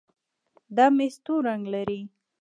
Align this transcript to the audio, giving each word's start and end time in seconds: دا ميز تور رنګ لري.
دا 0.75 0.85
ميز 0.97 1.15
تور 1.25 1.41
رنګ 1.47 1.63
لري. 1.73 2.01